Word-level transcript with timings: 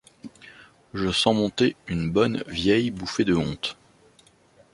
Je 0.95 1.11
sens 1.11 1.35
monter 1.35 1.75
une 1.85 2.09
bonne 2.09 2.43
vieille 2.47 2.89
bouffée 2.89 3.23
de 3.23 3.35
honte. 3.35 3.77